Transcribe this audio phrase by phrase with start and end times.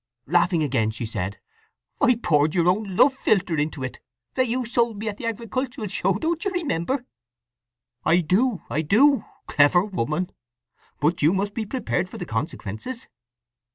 [0.25, 1.37] Laughing again she said:
[2.01, 3.99] "I poured your own love philtre into it,
[4.33, 7.05] that you sold me at the agricultural show, don't you re member?"
[8.03, 9.23] "I do, I do!
[9.45, 10.31] Clever woman!
[10.99, 13.05] But you must be prepared for the consequences."